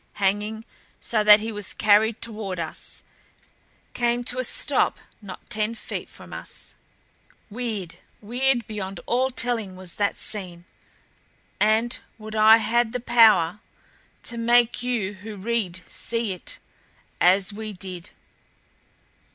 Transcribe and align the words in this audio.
Hanging 0.13 0.65
so 0.99 1.23
he 1.37 1.51
was 1.51 1.75
carried 1.75 2.23
toward 2.23 2.57
us, 2.59 3.03
came 3.93 4.23
to 4.23 4.39
a 4.39 4.43
stop 4.43 4.97
not 5.21 5.47
ten 5.47 5.75
feet 5.75 6.09
from 6.09 6.33
us 6.33 6.73
Weird, 7.51 7.99
weird 8.19 8.65
beyond 8.65 8.99
all 9.05 9.29
telling 9.29 9.75
was 9.75 9.93
that 10.01 10.17
scene 10.17 10.65
and 11.59 11.99
would 12.17 12.33
I 12.35 12.57
had 12.57 12.93
the 12.93 12.99
power 12.99 13.59
to 14.23 14.37
make 14.39 14.81
you 14.81 15.13
who 15.13 15.35
read 15.35 15.81
see 15.87 16.31
it 16.33 16.57
as 17.19 17.53
we 17.53 17.71
did. 17.71 18.09